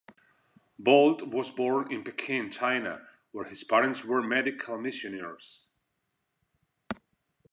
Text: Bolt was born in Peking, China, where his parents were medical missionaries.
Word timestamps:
Bolt 0.79 1.21
was 1.27 1.51
born 1.51 1.91
in 1.93 2.03
Peking, 2.03 2.49
China, 2.49 3.05
where 3.33 3.45
his 3.45 3.63
parents 3.63 4.03
were 4.03 4.23
medical 4.23 4.79
missionaries. 4.79 5.59